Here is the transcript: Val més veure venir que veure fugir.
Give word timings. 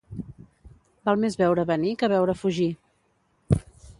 Val 1.09 1.19
més 1.25 1.37
veure 1.41 1.67
venir 1.73 1.93
que 2.01 2.11
veure 2.15 2.37
fugir. 2.41 2.69